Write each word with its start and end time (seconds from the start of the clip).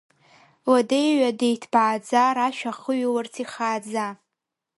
Ладеи-ҩадеи 0.71 1.53
иҭбааӡа, 1.55 2.23
рашәа 2.35 2.71
ахыҩларц 2.75 3.33
ихааӡа. 3.43 4.07